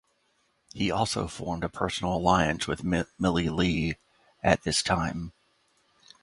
He 0.73 0.89
also 0.89 1.27
formed 1.27 1.63
a 1.63 1.69
personal 1.69 2.15
alliance 2.15 2.65
with 2.67 2.83
Millie 2.83 3.49
Lee 3.49 3.97
at 4.41 4.63
this 4.63 4.81
time. 4.81 5.31